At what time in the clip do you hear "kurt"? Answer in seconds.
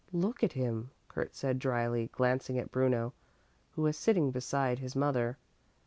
1.07-1.35